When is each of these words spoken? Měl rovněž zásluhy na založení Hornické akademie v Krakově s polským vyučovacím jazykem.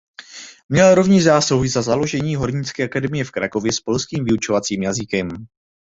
Měl 0.69 0.95
rovněž 0.95 1.23
zásluhy 1.23 1.69
na 1.75 1.81
založení 1.81 2.35
Hornické 2.35 2.83
akademie 2.83 3.23
v 3.23 3.31
Krakově 3.31 3.73
s 3.73 3.79
polským 3.79 4.23
vyučovacím 4.25 4.83
jazykem. 4.83 5.27